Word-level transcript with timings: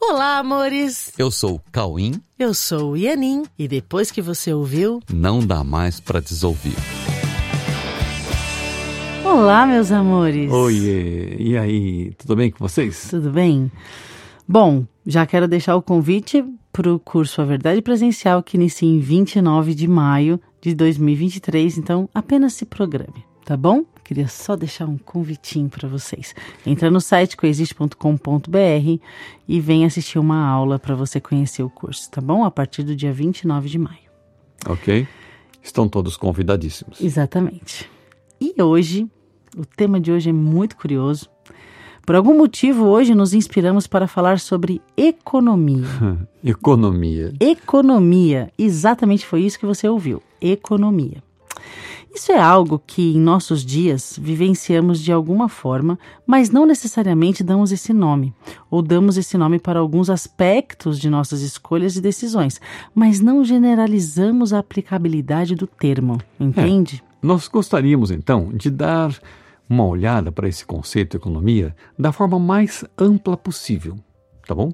Olá, 0.00 0.38
amores! 0.38 1.12
Eu 1.18 1.30
sou 1.30 1.56
o 1.56 1.60
Cauim. 1.70 2.20
Eu 2.38 2.54
sou 2.54 2.92
o 2.92 2.96
Ianin. 2.96 3.44
E 3.58 3.68
depois 3.68 4.10
que 4.10 4.22
você 4.22 4.52
ouviu, 4.52 5.00
Não 5.12 5.40
dá 5.46 5.62
mais 5.62 6.00
pra 6.00 6.20
desouvir. 6.20 6.74
Olá, 9.24 9.66
meus 9.66 9.92
amores. 9.92 10.50
Oiê, 10.50 11.36
e 11.38 11.56
aí, 11.56 12.12
tudo 12.14 12.34
bem 12.34 12.50
com 12.50 12.58
vocês? 12.58 13.08
Tudo 13.10 13.30
bem? 13.30 13.70
Bom, 14.48 14.84
já 15.06 15.26
quero 15.26 15.46
deixar 15.46 15.76
o 15.76 15.82
convite 15.82 16.44
para 16.72 16.92
o 16.92 16.98
curso 16.98 17.40
A 17.40 17.44
Verdade 17.44 17.82
Presencial 17.82 18.42
que 18.42 18.56
inicia 18.56 18.88
em 18.88 18.98
29 18.98 19.74
de 19.74 19.86
maio 19.86 20.40
de 20.60 20.74
2023, 20.74 21.78
então 21.78 22.08
apenas 22.14 22.54
se 22.54 22.64
programe, 22.64 23.24
tá 23.44 23.56
bom? 23.56 23.84
Queria 24.10 24.26
só 24.26 24.56
deixar 24.56 24.88
um 24.88 24.98
convitinho 24.98 25.68
para 25.68 25.88
vocês. 25.88 26.34
Entra 26.66 26.90
no 26.90 27.00
site 27.00 27.36
coexiste.com.br 27.36 29.00
e 29.46 29.60
vem 29.60 29.84
assistir 29.84 30.18
uma 30.18 30.44
aula 30.44 30.80
para 30.80 30.96
você 30.96 31.20
conhecer 31.20 31.62
o 31.62 31.70
curso, 31.70 32.10
tá 32.10 32.20
bom? 32.20 32.42
A 32.42 32.50
partir 32.50 32.82
do 32.82 32.96
dia 32.96 33.12
29 33.12 33.68
de 33.68 33.78
maio. 33.78 34.10
Ok? 34.66 35.06
Estão 35.62 35.88
todos 35.88 36.16
convidadíssimos. 36.16 37.00
Exatamente. 37.00 37.88
E 38.40 38.60
hoje, 38.60 39.08
o 39.56 39.64
tema 39.64 40.00
de 40.00 40.10
hoje 40.10 40.30
é 40.30 40.32
muito 40.32 40.76
curioso. 40.76 41.30
Por 42.04 42.16
algum 42.16 42.36
motivo, 42.36 42.86
hoje 42.86 43.14
nos 43.14 43.32
inspiramos 43.32 43.86
para 43.86 44.08
falar 44.08 44.40
sobre 44.40 44.82
economia. 44.96 45.86
Economia. 46.42 47.32
Economia. 47.38 48.50
Exatamente 48.58 49.24
foi 49.24 49.42
isso 49.42 49.56
que 49.56 49.66
você 49.66 49.88
ouviu. 49.88 50.20
Economia. 50.40 51.22
Isso 52.12 52.32
é 52.32 52.40
algo 52.40 52.82
que 52.84 53.14
em 53.14 53.20
nossos 53.20 53.64
dias 53.64 54.18
vivenciamos 54.20 55.00
de 55.00 55.12
alguma 55.12 55.48
forma, 55.48 55.98
mas 56.26 56.50
não 56.50 56.66
necessariamente 56.66 57.44
damos 57.44 57.70
esse 57.70 57.92
nome, 57.92 58.34
ou 58.68 58.82
damos 58.82 59.16
esse 59.16 59.38
nome 59.38 59.60
para 59.60 59.78
alguns 59.78 60.10
aspectos 60.10 60.98
de 60.98 61.08
nossas 61.08 61.40
escolhas 61.40 61.94
e 61.94 62.00
decisões, 62.00 62.60
mas 62.92 63.20
não 63.20 63.44
generalizamos 63.44 64.52
a 64.52 64.58
aplicabilidade 64.58 65.54
do 65.54 65.68
termo, 65.68 66.18
entende? 66.38 67.02
Nós 67.22 67.46
gostaríamos, 67.46 68.10
então, 68.10 68.50
de 68.52 68.70
dar 68.70 69.16
uma 69.68 69.86
olhada 69.86 70.32
para 70.32 70.48
esse 70.48 70.66
conceito 70.66 71.12
de 71.12 71.16
economia 71.18 71.76
da 71.96 72.10
forma 72.10 72.40
mais 72.40 72.84
ampla 72.98 73.36
possível, 73.36 73.96
tá 74.46 74.54
bom? 74.54 74.72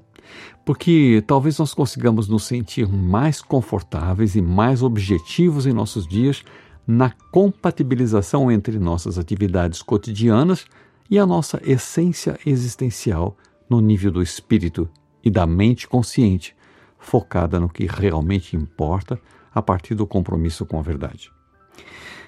Porque 0.65 1.23
talvez 1.27 1.59
nós 1.59 1.73
consigamos 1.73 2.27
nos 2.27 2.45
sentir 2.45 2.87
mais 2.87 3.41
confortáveis 3.41 4.35
e 4.35 4.41
mais 4.41 4.81
objetivos 4.81 5.67
em 5.67 5.71
nossos 5.71 6.07
dias 6.07 6.43
na 6.87 7.11
compatibilização 7.31 8.49
entre 8.49 8.79
nossas 8.79 9.17
atividades 9.17 9.81
cotidianas 9.81 10.65
e 11.09 11.19
a 11.19 11.25
nossa 11.25 11.61
essência 11.63 12.39
existencial 12.45 13.35
no 13.69 13.81
nível 13.81 14.11
do 14.11 14.21
espírito 14.21 14.89
e 15.21 15.29
da 15.29 15.45
mente 15.45 15.87
consciente, 15.87 16.55
focada 16.97 17.59
no 17.59 17.67
que 17.67 17.85
realmente 17.85 18.55
importa 18.55 19.19
a 19.53 19.61
partir 19.61 19.95
do 19.95 20.07
compromisso 20.07 20.65
com 20.65 20.79
a 20.79 20.81
verdade. 20.81 21.29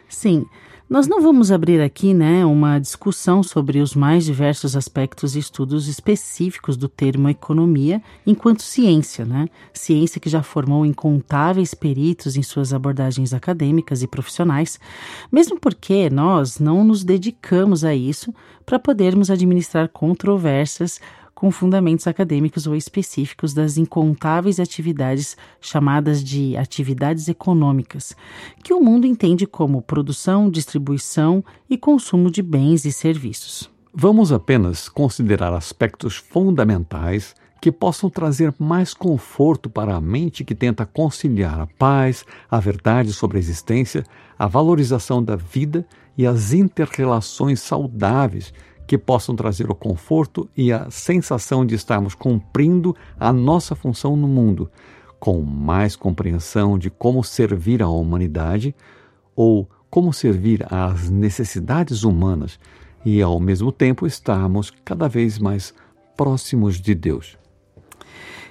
Sim, 0.09 0.45
nós 0.89 1.07
não 1.07 1.21
vamos 1.21 1.51
abrir 1.51 1.79
aqui 1.81 2.15
né, 2.15 2.43
uma 2.43 2.79
discussão 2.79 3.43
sobre 3.43 3.79
os 3.79 3.93
mais 3.93 4.25
diversos 4.25 4.75
aspectos 4.75 5.35
e 5.35 5.39
estudos 5.39 5.87
específicos 5.87 6.75
do 6.75 6.89
termo 6.89 7.29
economia 7.29 8.01
enquanto 8.25 8.63
ciência, 8.63 9.23
né? 9.23 9.47
Ciência 9.71 10.19
que 10.19 10.27
já 10.27 10.41
formou 10.41 10.83
incontáveis 10.87 11.75
peritos 11.75 12.35
em 12.35 12.41
suas 12.41 12.73
abordagens 12.73 13.35
acadêmicas 13.35 14.01
e 14.01 14.07
profissionais, 14.07 14.79
mesmo 15.31 15.59
porque 15.59 16.09
nós 16.09 16.57
não 16.57 16.83
nos 16.83 17.03
dedicamos 17.03 17.83
a 17.83 17.93
isso 17.93 18.33
para 18.65 18.79
podermos 18.79 19.29
administrar 19.29 19.89
controvérsias 19.89 20.99
com 21.39 21.51
fundamentos 21.51 22.05
acadêmicos 22.05 22.67
ou 22.67 22.75
específicos 22.75 23.53
das 23.53 23.77
incontáveis 23.77 24.59
atividades 24.59 25.37
chamadas 25.61 26.21
de 26.21 26.57
atividades 26.57 27.29
econômicas, 27.29 28.13
que 28.61 28.73
o 28.73 28.81
mundo 28.81 29.07
entende 29.07 29.47
como 29.47 29.81
produção, 29.81 30.49
distribuição 30.49 31.41
e 31.69 31.77
consumo 31.77 32.29
de 32.29 32.41
bens 32.41 32.83
e 32.83 32.91
serviços. 32.91 33.71
Vamos 33.93 34.33
apenas 34.33 34.89
considerar 34.89 35.53
aspectos 35.53 36.17
fundamentais 36.17 37.33
que 37.61 37.71
possam 37.71 38.09
trazer 38.09 38.53
mais 38.59 38.93
conforto 38.93 39.69
para 39.69 39.95
a 39.95 40.01
mente 40.01 40.43
que 40.43 40.53
tenta 40.53 40.85
conciliar 40.85 41.57
a 41.57 41.67
paz, 41.67 42.25
a 42.51 42.59
verdade 42.59 43.13
sobre 43.13 43.37
a 43.37 43.39
existência, 43.39 44.03
a 44.37 44.45
valorização 44.45 45.23
da 45.23 45.37
vida 45.37 45.87
e 46.17 46.27
as 46.27 46.51
interrelações 46.51 47.61
saudáveis 47.61 48.53
que 48.89 48.97
possam 48.97 49.35
trazer 49.35 49.69
o 49.69 49.75
conforto 49.75 50.49
e 50.57 50.73
a 50.73 50.89
sensação 50.89 51.63
de 51.63 51.75
estarmos 51.75 52.15
cumprindo 52.15 52.95
a 53.19 53.31
nossa 53.31 53.75
função 53.75 54.15
no 54.15 54.27
mundo, 54.27 54.67
com 55.19 55.43
mais 55.43 55.95
compreensão 55.95 56.75
de 56.75 56.89
como 56.89 57.23
servir 57.23 57.83
à 57.83 57.87
humanidade 57.87 58.73
ou 59.35 59.69
como 59.91 60.11
servir 60.11 60.65
às 60.73 61.07
necessidades 61.07 62.01
humanas 62.03 62.59
e, 63.05 63.21
ao 63.21 63.39
mesmo 63.39 63.71
tempo, 63.71 64.07
estarmos 64.07 64.71
cada 64.83 65.07
vez 65.07 65.37
mais 65.37 65.71
próximos 66.17 66.81
de 66.81 66.95
Deus. 66.95 67.37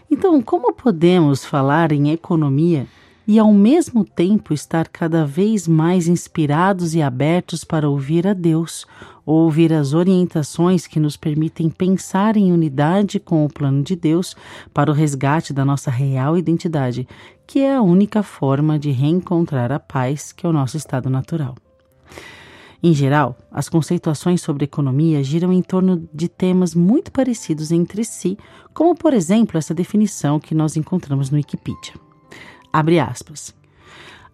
Então, 0.09 0.41
como 0.41 0.73
podemos 0.73 1.45
falar 1.45 1.91
em 1.91 2.13
economia 2.13 2.87
e 3.29 3.39
ao 3.39 3.53
mesmo 3.53 4.07
tempo 4.07 4.55
estar 4.55 4.89
cada 4.89 5.27
vez 5.27 5.69
mais 5.69 6.09
inspirados 6.09 6.95
e 6.95 7.03
abertos 7.03 7.63
para 7.63 7.87
ouvir 7.87 8.27
a 8.27 8.33
Deus, 8.33 8.87
ouvir 9.35 9.75
as 9.75 9.93
orientações 9.93 10.87
que 10.87 10.99
nos 10.99 11.17
permitem 11.17 11.69
pensar 11.69 12.37
em 12.37 12.51
unidade 12.51 13.21
com 13.21 13.45
o 13.45 13.53
plano 13.53 13.83
de 13.83 13.95
Deus 13.95 14.35
para 14.73 14.91
o 14.91 14.95
resgate 14.95 15.53
da 15.53 15.65
nossa 15.65 15.91
real 15.91 16.37
identidade, 16.37 17.07
que 17.47 17.61
é 17.61 17.75
a 17.75 17.83
única 17.83 18.23
forma 18.23 18.79
de 18.79 18.91
reencontrar 18.91 19.71
a 19.71 19.79
paz 19.79 20.33
que 20.33 20.47
é 20.47 20.49
o 20.49 20.53
nosso 20.53 20.79
estado 20.79 21.11
natural. 21.11 21.55
Em 22.83 22.95
geral, 22.95 23.37
as 23.51 23.69
conceituações 23.69 24.41
sobre 24.41 24.65
economia 24.65 25.23
giram 25.23 25.53
em 25.53 25.61
torno 25.61 26.09
de 26.15 26.29
temas 26.29 26.75
muito 26.75 27.13
parecidos 27.13 27.71
entre 27.71 28.05
si, 28.05 28.39
como 28.73 28.95
por 28.95 29.13
exemplo 29.13 29.59
essa 29.59 29.75
definição 29.75 30.41
que 30.41 30.55
nós 30.55 30.77
encontramos 30.77 31.29
no 31.29 31.37
Wikipedia. 31.37 31.95
Abre 32.73 32.99
aspas. 32.99 33.58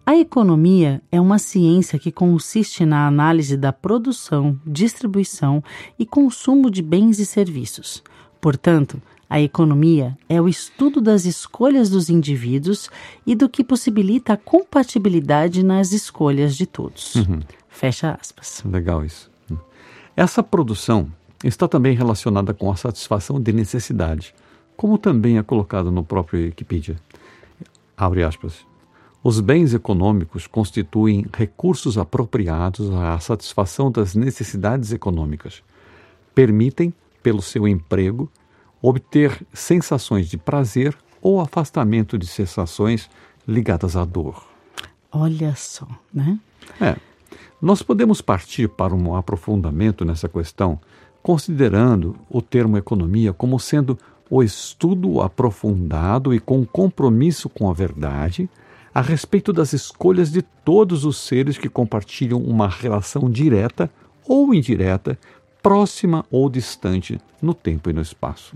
A 0.05 0.15
economia 0.15 1.01
é 1.11 1.19
uma 1.19 1.39
ciência 1.39 1.97
que 1.97 2.11
consiste 2.11 2.85
na 2.85 3.07
análise 3.07 3.57
da 3.57 3.73
produção, 3.73 4.59
distribuição 4.63 5.63
e 5.97 6.05
consumo 6.05 6.69
de 6.69 6.83
bens 6.83 7.17
e 7.17 7.25
serviços. 7.25 8.03
Portanto, 8.39 9.01
a 9.27 9.41
economia 9.41 10.15
é 10.29 10.39
o 10.39 10.47
estudo 10.47 11.01
das 11.01 11.25
escolhas 11.25 11.89
dos 11.89 12.07
indivíduos 12.07 12.87
e 13.25 13.33
do 13.33 13.49
que 13.49 13.63
possibilita 13.63 14.33
a 14.33 14.37
compatibilidade 14.37 15.63
nas 15.63 15.91
escolhas 15.91 16.55
de 16.55 16.67
todos. 16.67 17.15
Uhum. 17.15 17.39
Fecha 17.67 18.15
aspas. 18.21 18.61
Legal 18.63 19.03
isso. 19.03 19.31
Essa 20.15 20.43
produção 20.43 21.11
está 21.43 21.67
também 21.67 21.95
relacionada 21.95 22.53
com 22.53 22.71
a 22.71 22.75
satisfação 22.75 23.41
de 23.41 23.51
necessidade, 23.51 24.35
como 24.77 24.99
também 24.99 25.39
é 25.39 25.43
colocado 25.43 25.91
no 25.91 26.03
próprio 26.03 26.45
Wikipedia. 26.45 26.95
Abre 27.97 28.23
aspas. 28.23 28.63
Os 29.27 29.39
bens 29.39 29.73
econômicos 29.73 30.45
constituem 30.45 31.25
recursos 31.35 31.97
apropriados 31.97 32.91
à 32.91 33.19
satisfação 33.19 33.89
das 33.89 34.13
necessidades 34.13 34.91
econômicas. 34.91 35.63
Permitem, 36.35 36.93
pelo 37.23 37.41
seu 37.41 37.67
emprego, 37.67 38.31
obter 38.79 39.41
sensações 39.51 40.29
de 40.29 40.37
prazer 40.37 40.95
ou 41.23 41.41
afastamento 41.41 42.19
de 42.19 42.27
sensações 42.27 43.09
ligadas 43.47 43.95
à 43.95 44.05
dor. 44.05 44.45
Olha 45.11 45.55
só, 45.55 45.87
né? 46.13 46.39
É. 46.79 46.95
Nós 47.59 47.81
podemos 47.81 48.21
partir 48.21 48.69
para 48.69 48.93
um 48.93 49.15
aprofundamento 49.15 50.05
nessa 50.05 50.29
questão, 50.29 50.79
considerando 51.23 52.15
o 52.29 52.43
termo 52.43 52.77
economia 52.77 53.33
como 53.33 53.59
sendo 53.59 53.97
o 54.29 54.43
estudo 54.43 55.19
aprofundado 55.19 56.31
e 56.31 56.39
com 56.39 56.63
compromisso 56.63 57.49
com 57.49 57.67
a 57.71 57.73
verdade 57.73 58.47
a 58.95 59.01
respeito 59.01 59.51
das 59.51 59.73
escolhas 59.73 60.31
de 60.31 60.41
todos 60.41 61.03
os 61.03 61.17
seres 61.17 61.57
que 61.57 61.67
compartilham 61.67 62.41
uma 62.41 62.69
relação 62.69 63.29
direta 63.29 63.91
ou 64.25 64.53
indireta, 64.53 65.19
próxima 65.61 66.25
ou 66.31 66.49
distante 66.49 67.19
no 67.41 67.53
tempo 67.53 67.89
e 67.89 67.93
no 67.93 68.01
espaço. 68.01 68.55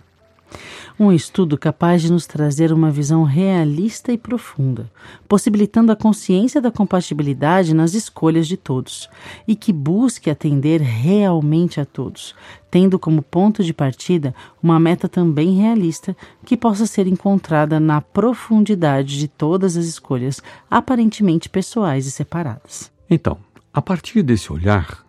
Um 1.00 1.13
estudo 1.13 1.57
capaz 1.57 2.01
de 2.01 2.12
nos 2.12 2.25
trazer 2.25 2.74
uma 2.74 2.92
visão 2.92 3.24
realista 3.24 4.12
e 4.12 4.18
profunda, 4.18 4.92
possibilitando 5.28 5.92
a 5.92 5.96
consciência 5.96 6.60
da 6.60 6.72
compatibilidade 6.72 7.74
nas 7.74 7.94
escolhas 7.94 8.48
de 8.48 8.57
todos 8.57 9.10
e 9.48 9.56
que 9.56 9.72
busque 9.72 10.30
atender 10.30 10.81
realmente 10.81 11.80
a 11.80 11.86
todos, 11.86 12.36
tendo 12.69 13.00
como 13.00 13.22
ponto 13.22 13.63
de 13.63 13.74
partida 13.74 14.36
uma 14.62 14.80
meta 14.80 15.07
também 15.07 15.56
realista 15.56 16.16
que 16.46 16.57
possa 16.57 16.86
ser 16.86 17.07
encontrada 17.07 17.80
na 17.80 18.01
profundidade 18.01 19.18
de 19.18 19.28
todas 19.28 19.78
as 19.78 19.86
escolhas 19.86 20.42
aparentemente 20.69 21.50
pessoais 21.50 22.06
e 22.06 22.12
separadas. 22.12 22.92
Então, 23.10 23.38
a 23.74 23.81
partir 23.81 24.22
desse 24.22 24.51
olhar, 24.51 25.06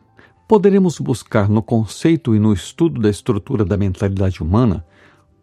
poderemos 0.46 0.98
buscar 0.98 1.48
no 1.48 1.62
conceito 1.62 2.34
e 2.34 2.38
no 2.38 2.52
estudo 2.52 3.00
da 3.00 3.10
estrutura 3.10 3.64
da 3.64 3.76
mentalidade 3.76 4.42
humana 4.42 4.84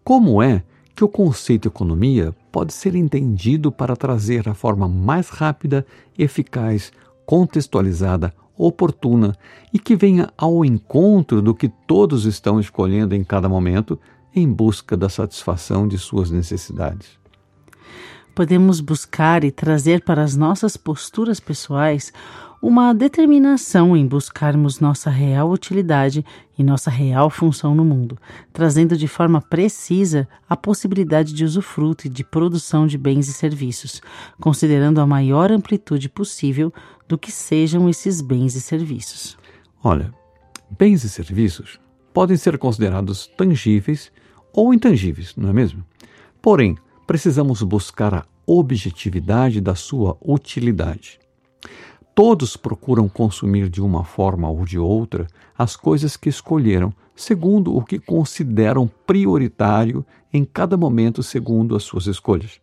como 0.07 0.41
é 0.41 0.63
que 0.95 1.03
o 1.03 1.09
conceito 1.09 1.67
economia 1.67 2.33
pode 2.49 2.73
ser 2.73 2.95
entendido 2.95 3.73
para 3.73 3.93
trazer 3.93 4.47
a 4.47 4.53
forma 4.53 4.87
mais 4.87 5.27
rápida, 5.27 5.85
eficaz, 6.17 6.93
contextualizada, 7.25 8.33
oportuna 8.57 9.35
e 9.73 9.77
que 9.77 9.97
venha 9.97 10.31
ao 10.37 10.63
encontro 10.63 11.41
do 11.41 11.53
que 11.53 11.67
todos 11.67 12.23
estão 12.23 12.57
escolhendo 12.57 13.15
em 13.15 13.21
cada 13.21 13.49
momento 13.49 13.99
em 14.33 14.49
busca 14.49 14.95
da 14.95 15.09
satisfação 15.09 15.85
de 15.85 15.97
suas 15.97 16.31
necessidades. 16.31 17.19
Podemos 18.33 18.79
buscar 18.79 19.43
e 19.43 19.51
trazer 19.51 20.05
para 20.05 20.23
as 20.23 20.37
nossas 20.37 20.77
posturas 20.77 21.41
pessoais 21.41 22.13
uma 22.61 22.93
determinação 22.93 23.95
em 23.95 24.05
buscarmos 24.05 24.79
nossa 24.79 25.09
real 25.09 25.51
utilidade 25.51 26.25
e 26.57 26.63
nossa 26.63 26.89
real 26.89 27.29
função 27.29 27.75
no 27.75 27.85
mundo, 27.85 28.17
trazendo 28.51 28.97
de 28.97 29.07
forma 29.07 29.39
precisa 29.41 30.27
a 30.49 30.57
possibilidade 30.57 31.33
de 31.33 31.45
usufruto 31.45 32.07
e 32.07 32.09
de 32.09 32.23
produção 32.23 32.87
de 32.87 32.97
bens 32.97 33.27
e 33.27 33.33
serviços, 33.33 34.01
considerando 34.41 34.99
a 34.99 35.05
maior 35.05 35.51
amplitude 35.51 36.09
possível 36.09 36.73
do 37.07 37.17
que 37.17 37.31
sejam 37.31 37.87
esses 37.87 38.21
bens 38.21 38.55
e 38.55 38.61
serviços. 38.61 39.37
Olha, 39.83 40.11
bens 40.77 41.03
e 41.03 41.09
serviços 41.09 41.79
podem 42.13 42.35
ser 42.35 42.57
considerados 42.57 43.27
tangíveis 43.37 44.11
ou 44.51 44.73
intangíveis, 44.73 45.35
não 45.35 45.49
é 45.49 45.53
mesmo? 45.53 45.85
Porém, 46.41 46.75
precisamos 47.05 47.61
buscar 47.61 48.13
a 48.13 48.25
objetividade 48.47 49.61
da 49.61 49.75
sua 49.75 50.17
utilidade. 50.19 51.19
Todos 52.17 52.57
procuram 52.57 53.07
consumir 53.07 53.69
de 53.69 53.79
uma 53.79 54.03
forma 54.03 54.49
ou 54.49 54.65
de 54.65 54.79
outra 54.79 55.27
as 55.55 55.75
coisas 55.75 56.17
que 56.17 56.29
escolheram, 56.29 56.91
segundo 57.15 57.77
o 57.77 57.83
que 57.83 57.99
consideram 57.99 58.89
prioritário 59.05 60.03
em 60.33 60.43
cada 60.43 60.75
momento, 60.75 61.21
segundo 61.21 61.75
as 61.75 61.83
suas 61.83 62.07
escolhas. 62.07 62.59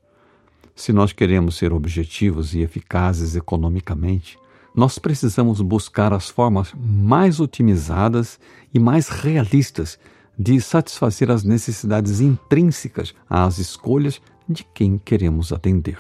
Se 0.75 0.93
nós 0.93 1.13
queremos 1.13 1.55
ser 1.55 1.73
objetivos 1.73 2.53
e 2.53 2.63
eficazes 2.63 3.37
economicamente, 3.37 4.37
nós 4.75 4.99
precisamos 4.99 5.61
buscar 5.61 6.13
as 6.13 6.29
formas 6.29 6.75
mais 6.77 7.39
otimizadas 7.39 8.41
e 8.75 8.81
mais 8.81 9.09
realistas 9.09 10.01
de 10.37 10.61
satisfazer 10.61 11.31
as 11.31 11.45
necessidades 11.45 12.21
intrínsecas 12.21 13.15
às 13.31 13.59
escolhas 13.59 14.21
de 14.49 14.65
quem 14.75 14.99
queremos 14.99 15.53
atender. 15.53 15.99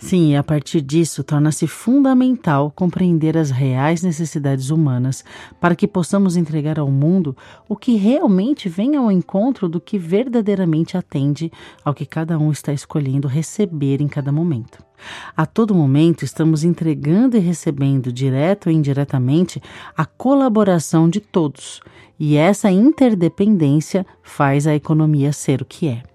Sim, 0.00 0.32
e 0.32 0.36
a 0.36 0.42
partir 0.42 0.80
disso 0.80 1.22
torna-se 1.22 1.66
fundamental 1.66 2.72
compreender 2.74 3.36
as 3.36 3.50
reais 3.50 4.02
necessidades 4.02 4.70
humanas 4.70 5.22
para 5.60 5.76
que 5.76 5.86
possamos 5.86 6.38
entregar 6.38 6.78
ao 6.78 6.90
mundo 6.90 7.36
o 7.68 7.76
que 7.76 7.96
realmente 7.96 8.66
vem 8.66 8.96
ao 8.96 9.12
encontro 9.12 9.68
do 9.68 9.78
que 9.78 9.98
verdadeiramente 9.98 10.96
atende 10.96 11.52
ao 11.84 11.92
que 11.92 12.06
cada 12.06 12.38
um 12.38 12.50
está 12.50 12.72
escolhendo 12.72 13.28
receber 13.28 14.00
em 14.00 14.08
cada 14.08 14.32
momento. 14.32 14.82
A 15.36 15.44
todo 15.44 15.74
momento 15.74 16.24
estamos 16.24 16.64
entregando 16.64 17.36
e 17.36 17.40
recebendo, 17.40 18.10
direto 18.10 18.68
ou 18.68 18.72
indiretamente, 18.72 19.62
a 19.94 20.06
colaboração 20.06 21.10
de 21.10 21.20
todos, 21.20 21.82
e 22.18 22.36
essa 22.36 22.70
interdependência 22.70 24.06
faz 24.22 24.66
a 24.66 24.74
economia 24.74 25.30
ser 25.30 25.60
o 25.60 25.64
que 25.66 25.88
é. 25.88 26.09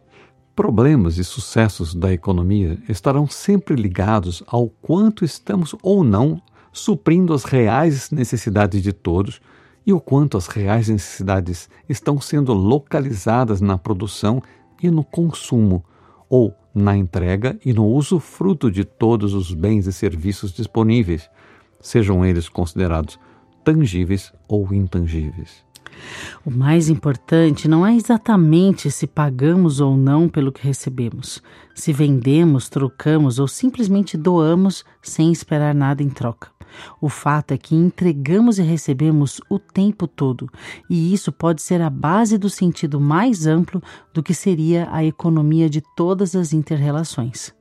Problemas 0.55 1.17
e 1.17 1.23
sucessos 1.25 1.93
da 1.93 2.13
economia 2.13 2.79
estarão 2.87 3.27
sempre 3.27 3.75
ligados 3.75 4.41
ao 4.47 4.69
quanto 4.69 5.25
estamos 5.25 5.75
ou 5.83 6.01
não 6.01 6.41
suprindo 6.71 7.33
as 7.33 7.43
reais 7.43 8.09
necessidades 8.09 8.81
de 8.81 8.93
todos 8.93 9.41
e 9.85 9.91
o 9.91 9.99
quanto 9.99 10.37
as 10.37 10.47
reais 10.47 10.87
necessidades 10.87 11.69
estão 11.89 12.21
sendo 12.21 12.53
localizadas 12.53 13.59
na 13.59 13.77
produção 13.77 14.41
e 14.81 14.89
no 14.89 15.03
consumo, 15.03 15.83
ou 16.29 16.55
na 16.73 16.95
entrega 16.95 17.59
e 17.65 17.73
no 17.73 17.85
usufruto 17.87 18.71
de 18.71 18.85
todos 18.85 19.33
os 19.33 19.53
bens 19.53 19.87
e 19.87 19.91
serviços 19.91 20.53
disponíveis, 20.53 21.29
sejam 21.81 22.25
eles 22.25 22.47
considerados 22.47 23.19
tangíveis 23.61 24.31
ou 24.47 24.73
intangíveis. 24.73 25.65
O 26.45 26.51
mais 26.51 26.89
importante 26.89 27.68
não 27.68 27.86
é 27.86 27.95
exatamente 27.95 28.92
se 28.92 29.07
pagamos 29.07 29.80
ou 29.80 29.97
não 29.97 30.27
pelo 30.30 30.51
que 30.51 30.65
recebemos, 30.65 31.42
se 31.74 31.92
vendemos, 31.92 32.69
trocamos 32.69 33.39
ou 33.39 33.47
simplesmente 33.47 34.18
doamos 34.18 34.83
sem 35.01 35.31
esperar 35.31 35.74
nada 35.74 36.03
em 36.03 36.09
troca. 36.09 36.53
O 37.00 37.07
fato 37.07 37.53
é 37.53 37.57
que 37.57 37.74
entregamos 37.74 38.59
e 38.59 38.62
recebemos 38.62 39.39
o 39.50 39.57
tempo 39.57 40.07
todo, 40.07 40.50
e 40.89 41.13
isso 41.13 41.31
pode 41.31 41.62
ser 41.62 41.81
a 41.81 41.89
base 41.89 42.38
do 42.38 42.50
sentido 42.50 43.00
mais 43.00 43.48
amplo 43.48 43.81
do 44.13 44.21
que 44.21 44.33
seria 44.33 44.88
a 44.91 45.03
economia 45.03 45.69
de 45.69 45.81
todas 45.95 46.36
as 46.36 46.51
interrelações. 46.51 47.54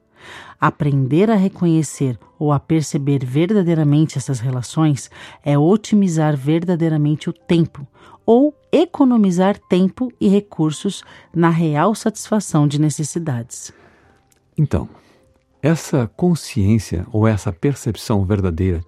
Aprender 0.61 1.31
a 1.31 1.35
reconhecer 1.35 2.19
ou 2.39 2.53
a 2.53 2.61
perceber 2.61 3.25
verdadeiramente 3.25 4.19
essas 4.19 4.41
relações 4.41 5.11
é 5.43 5.59
otimizar 5.59 6.37
verdadeiramente 6.37 7.29
o 7.31 7.33
tempo, 7.33 7.87
ou 8.27 8.55
economizar 8.73 9.59
tempo 9.59 10.13
e 10.21 10.29
recursos 10.29 11.03
na 11.35 11.51
real 11.51 11.95
satisfação 11.95 12.67
de 12.67 12.81
necessidades. 12.81 13.73
Então, 14.57 14.89
essa 15.63 16.11
consciência 16.17 17.07
ou 17.13 17.27
essa 17.27 17.53
percepção 17.53 18.25
verdadeira 18.25 18.83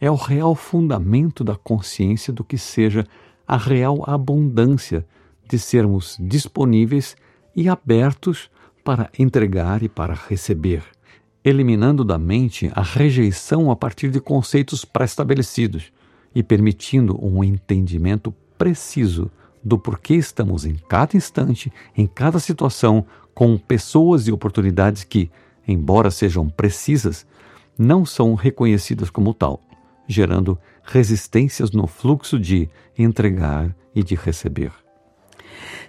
é 0.00 0.10
o 0.10 0.14
real 0.14 0.54
fundamento 0.54 1.44
da 1.44 1.54
consciência 1.54 2.32
do 2.32 2.42
que 2.42 2.58
seja 2.58 3.06
a 3.46 3.56
real 3.56 4.02
abundância 4.06 5.06
de 5.48 5.58
sermos 5.58 6.16
disponíveis 6.18 7.16
e 7.54 7.68
abertos 7.68 8.50
para 8.84 9.10
entregar 9.18 9.82
e 9.82 9.88
para 9.88 10.14
receber, 10.14 10.82
eliminando 11.44 12.04
da 12.04 12.18
mente 12.18 12.70
a 12.74 12.82
rejeição 12.82 13.70
a 13.70 13.76
partir 13.76 14.10
de 14.10 14.20
conceitos 14.20 14.84
pré-estabelecidos 14.84 15.92
e 16.34 16.42
permitindo 16.42 17.18
um 17.24 17.42
entendimento 17.42 18.34
preciso 18.56 19.30
do 19.62 19.78
porquê 19.78 20.14
estamos 20.14 20.64
em 20.64 20.74
cada 20.74 21.16
instante, 21.16 21.72
em 21.96 22.06
cada 22.06 22.38
situação, 22.38 23.06
com 23.34 23.56
pessoas 23.56 24.26
e 24.26 24.32
oportunidades 24.32 25.04
que, 25.04 25.30
embora 25.66 26.10
sejam 26.10 26.48
precisas, 26.48 27.26
não 27.78 28.04
são 28.04 28.34
reconhecidas 28.34 29.08
como 29.08 29.32
tal, 29.32 29.60
gerando 30.06 30.58
resistências 30.82 31.70
no 31.70 31.86
fluxo 31.86 32.38
de 32.38 32.68
entregar 32.98 33.74
e 33.94 34.02
de 34.02 34.14
receber. 34.14 34.72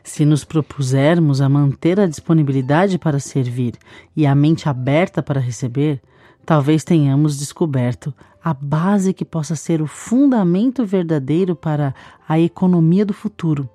Se 0.04 0.25
nos 0.25 0.44
propusermos 0.44 1.42
a 1.42 1.48
manter 1.48 2.00
a 2.00 2.07
disponibilidade 2.07 2.98
para 2.98 3.19
servir 3.19 3.75
e 4.15 4.25
a 4.25 4.35
mente 4.35 4.68
aberta 4.68 5.23
para 5.23 5.40
receber, 5.40 6.02
talvez 6.45 6.83
tenhamos 6.83 7.37
descoberto 7.37 8.14
a 8.44 8.54
base 8.54 9.14
que 9.14 9.23
possa 9.23 9.56
ser 9.56 9.81
o 9.81 9.87
fundamento 9.87 10.85
verdadeiro 10.85 11.56
para 11.56 11.95
a 12.28 12.37
economia 12.37 13.06
do 13.06 13.14
futuro 13.14 13.69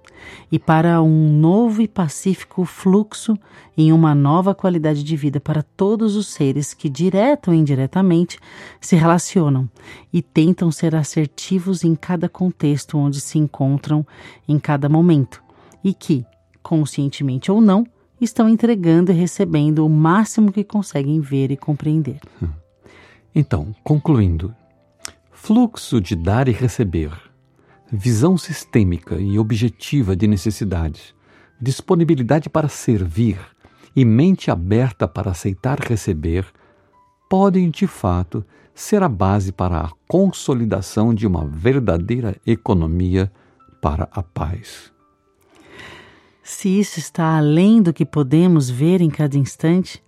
e 0.51 0.59
para 0.59 1.01
um 1.01 1.33
novo 1.33 1.81
e 1.81 1.89
pacífico 1.89 2.65
fluxo 2.65 3.39
em 3.77 3.93
uma 3.93 4.15
nova 4.15 4.55
qualidade 4.55 5.03
de 5.03 5.17
vida 5.17 5.41
para 5.41 5.63
todos 5.63 6.17
os 6.17 6.27
seres 6.27 6.75
que, 6.75 6.89
direta 6.89 7.51
ou 7.51 7.57
indiretamente, 7.57 8.39
se 8.81 8.97
relacionam 8.97 9.69
e 10.13 10.21
tentam 10.21 10.71
ser 10.71 10.95
assertivos 10.95 11.85
em 11.85 11.95
cada 11.95 12.29
contexto 12.29 12.99
onde 12.99 13.21
se 13.21 13.39
encontram 13.39 14.07
em 14.47 14.59
cada 14.59 14.89
momento 14.89 15.48
e 15.83 15.95
que, 15.95 16.25
conscientemente 16.63 17.51
ou 17.51 17.61
não, 17.61 17.87
estão 18.21 18.49
entregando 18.49 19.13
e 19.13 19.15
recebendo 19.15 19.85
o 19.85 19.89
máximo 19.89 20.53
que 20.53 20.65
conseguem 20.65 21.21
ver 21.21 21.51
e 21.51 21.57
compreender. 21.57 22.21
Então, 23.35 23.73
concluindo, 23.85 24.53
fluxo 25.31 26.01
de 26.01 26.17
dar 26.17 26.49
e 26.49 26.51
receber, 26.51 27.13
visão 27.93 28.37
sistêmica 28.37 29.17
e 29.17 29.39
objetiva 29.39 30.17
de 30.17 30.27
necessidades, 30.27 31.15
disponibilidade 31.61 32.49
para 32.49 32.69
servir 32.69 33.39
e 33.95 34.05
mente 34.05 34.51
aberta 34.51 35.07
para 35.07 35.31
aceitar 35.31 35.79
receber 35.79 36.47
podem, 37.29 37.71
de 37.71 37.87
fato, 37.87 38.45
ser 38.75 39.03
a 39.03 39.09
base 39.09 39.53
para 39.53 39.81
a 39.81 39.91
consolidação 40.09 41.15
de 41.15 41.27
uma 41.27 41.47
verdadeira 41.47 42.37
economia 42.47 43.31
para 43.81 44.09
a 44.11 44.23
paz. 44.23 44.93
Se 46.49 46.67
isso 46.81 46.99
está 46.99 47.37
além 47.37 47.83
do 47.83 47.93
que 47.93 48.07
podemos 48.07 48.71
ver 48.71 49.03
em 49.03 49.11
cada 49.11 49.37
instante, 49.37 50.03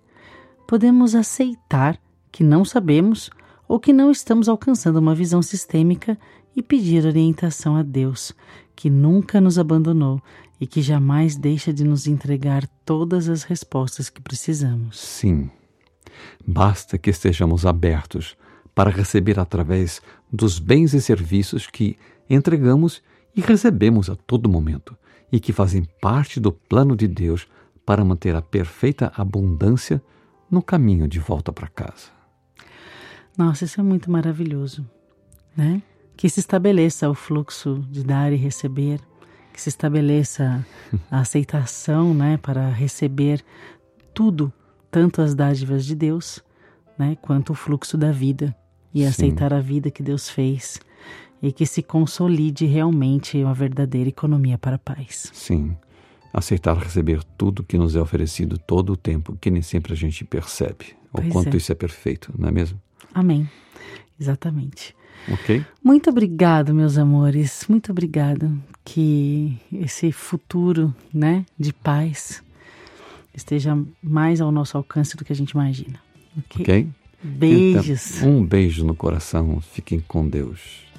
podemos 0.67 1.13
aceitar 1.13 2.01
que 2.31 2.43
não 2.43 2.65
sabemos 2.65 3.29
ou 3.67 3.79
que 3.79 3.93
não 3.93 4.09
estamos 4.09 4.49
alcançando 4.49 4.97
uma 4.97 5.13
visão 5.13 5.43
sistêmica 5.43 6.17
e 6.55 6.63
pedir 6.63 7.05
orientação 7.05 7.75
a 7.75 7.83
Deus, 7.83 8.33
que 8.75 8.89
nunca 8.89 9.39
nos 9.39 9.59
abandonou 9.59 10.19
e 10.59 10.65
que 10.65 10.81
jamais 10.81 11.35
deixa 11.35 11.71
de 11.71 11.83
nos 11.83 12.07
entregar 12.07 12.67
todas 12.83 13.29
as 13.29 13.43
respostas 13.43 14.09
que 14.09 14.19
precisamos. 14.19 14.99
Sim. 14.99 15.47
Basta 16.45 16.97
que 16.97 17.11
estejamos 17.11 17.67
abertos 17.67 18.35
para 18.73 18.89
receber 18.89 19.39
através 19.39 20.01
dos 20.33 20.57
bens 20.57 20.95
e 20.95 21.01
serviços 21.01 21.67
que 21.67 21.95
entregamos 22.27 22.99
e 23.35 23.41
recebemos 23.41 24.09
a 24.09 24.15
todo 24.15 24.49
momento 24.49 24.97
e 25.31 25.39
que 25.39 25.53
fazem 25.53 25.87
parte 26.01 26.39
do 26.39 26.51
plano 26.51 26.95
de 26.95 27.07
Deus 27.07 27.47
para 27.85 28.03
manter 28.03 28.35
a 28.35 28.41
perfeita 28.41 29.11
abundância 29.15 30.01
no 30.49 30.61
caminho 30.61 31.07
de 31.07 31.19
volta 31.19 31.51
para 31.51 31.67
casa. 31.67 32.09
Nossa, 33.37 33.63
isso 33.63 33.79
é 33.79 33.83
muito 33.83 34.11
maravilhoso, 34.11 34.85
né? 35.55 35.81
Que 36.17 36.29
se 36.29 36.41
estabeleça 36.41 37.09
o 37.09 37.15
fluxo 37.15 37.83
de 37.89 38.03
dar 38.03 38.33
e 38.33 38.35
receber, 38.35 38.99
que 39.53 39.61
se 39.61 39.69
estabeleça 39.69 40.65
a 41.09 41.19
aceitação, 41.21 42.13
né, 42.13 42.37
para 42.37 42.69
receber 42.69 43.43
tudo, 44.13 44.51
tanto 44.91 45.21
as 45.21 45.33
dádivas 45.33 45.85
de 45.85 45.95
Deus, 45.95 46.43
né, 46.97 47.17
quanto 47.21 47.51
o 47.51 47.55
fluxo 47.55 47.97
da 47.97 48.11
vida 48.11 48.55
e 48.93 48.99
Sim. 48.99 49.07
aceitar 49.07 49.53
a 49.53 49.61
vida 49.61 49.89
que 49.89 50.03
Deus 50.03 50.29
fez 50.29 50.79
e 51.41 51.51
que 51.51 51.65
se 51.65 51.81
consolide 51.81 52.65
realmente 52.65 53.37
uma 53.37 53.53
verdadeira 53.53 54.09
economia 54.09 54.57
para 54.57 54.75
a 54.75 54.79
paz. 54.79 55.31
Sim. 55.33 55.75
Aceitar 56.33 56.77
receber 56.77 57.23
tudo 57.37 57.63
que 57.63 57.77
nos 57.77 57.95
é 57.95 58.01
oferecido 58.01 58.57
todo 58.57 58.93
o 58.93 58.97
tempo, 58.97 59.37
que 59.41 59.49
nem 59.49 59.61
sempre 59.61 59.93
a 59.93 59.95
gente 59.95 60.23
percebe 60.23 60.95
o 61.13 61.21
quanto 61.29 61.53
é. 61.53 61.57
isso 61.57 61.71
é 61.71 61.75
perfeito, 61.75 62.33
não 62.37 62.47
é 62.47 62.51
mesmo? 62.51 62.79
Amém. 63.13 63.49
Exatamente. 64.19 64.95
Ok. 65.29 65.63
Muito 65.83 66.09
obrigado, 66.09 66.73
meus 66.73 66.97
amores. 66.97 67.65
Muito 67.67 67.91
obrigado. 67.91 68.57
Que 68.83 69.57
esse 69.71 70.11
futuro, 70.11 70.93
né, 71.13 71.45
de 71.59 71.73
paz 71.73 72.41
esteja 73.33 73.77
mais 74.01 74.41
ao 74.41 74.51
nosso 74.51 74.77
alcance 74.77 75.15
do 75.15 75.25
que 75.25 75.33
a 75.33 75.35
gente 75.35 75.51
imagina. 75.51 75.99
Ok. 76.37 76.61
okay? 76.61 76.87
Beijos. 77.21 78.17
Então, 78.17 78.37
um 78.37 78.45
beijo 78.45 78.85
no 78.85 78.95
coração. 78.95 79.61
Fiquem 79.61 79.99
com 79.99 80.27
Deus. 80.27 80.90